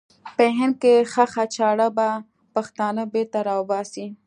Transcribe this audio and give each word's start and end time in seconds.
په 0.35 0.45
هند 0.57 0.73
کې 0.81 0.93
ښخه 1.11 1.43
چاړه 1.55 1.87
به 1.97 2.09
پښتانه 2.53 3.03
بېرته 3.13 3.39
را 3.47 3.53
وباسي. 3.59 4.05